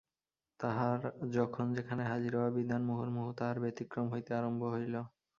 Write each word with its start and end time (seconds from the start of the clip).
তাহার 0.59 0.99
যখন 1.33 1.65
যেখানে 1.77 2.03
হাজির 2.05 2.33
হওয়া 2.35 2.51
বিধান, 2.57 2.81
মুহুর্মুহু 2.89 3.31
তাহার 3.39 3.57
ব্যতিক্রম 3.63 4.05
হইতে 4.13 4.31
আরম্ভ 4.39 4.61
হইল। 4.73 4.95